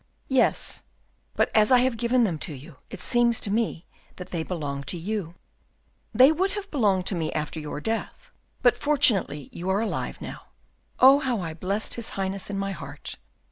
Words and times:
"Yes, 0.29 0.81
but 1.35 1.51
as 1.55 1.71
I 1.71 1.77
have 1.81 1.95
given 1.95 2.23
them 2.23 2.39
to 2.39 2.55
you, 2.55 2.77
it 2.89 3.01
seems 3.01 3.39
to 3.41 3.51
me 3.51 3.85
that 4.15 4.31
they 4.31 4.41
belong 4.41 4.83
to 4.85 4.97
you." 4.97 5.35
"They 6.11 6.31
would 6.31 6.49
have 6.57 6.71
belonged 6.71 7.05
to 7.05 7.13
me 7.15 7.31
after 7.33 7.59
your 7.59 7.79
death, 7.79 8.31
but, 8.63 8.75
fortunately, 8.75 9.47
you 9.53 9.69
are 9.69 9.79
alive 9.79 10.19
now. 10.19 10.47
Oh 10.99 11.19
how 11.19 11.41
I 11.41 11.53
blessed 11.53 11.93
his 11.93 12.09
Highness 12.17 12.49
in 12.49 12.57
my 12.57 12.71
heart! 12.71 13.17